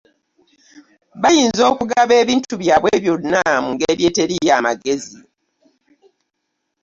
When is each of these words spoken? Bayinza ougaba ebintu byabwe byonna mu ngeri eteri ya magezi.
Bayinza 1.21 1.63
ougaba 1.81 2.13
ebintu 2.23 2.53
byabwe 2.61 2.91
byonna 3.03 3.41
mu 3.63 3.69
ngeri 3.75 4.01
eteri 4.09 4.35
ya 4.49 4.57
magezi. 4.65 5.19